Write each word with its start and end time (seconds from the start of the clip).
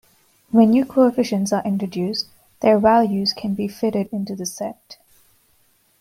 When 0.49 0.71
new 0.71 0.83
coefficients 0.83 1.53
are 1.53 1.61
introduced, 1.63 2.25
their 2.61 2.79
values 2.79 3.33
can 3.33 3.53
be 3.53 3.67
fitted 3.67 4.09
into 4.11 4.35
the 4.35 4.47
set. 4.47 4.97